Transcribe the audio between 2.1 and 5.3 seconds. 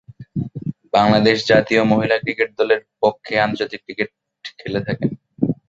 Cricket দলের পক্ষে আন্তর্জাতিক ক্রিকেট খেলে থাকেন।